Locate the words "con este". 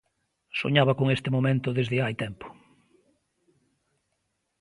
0.99-1.29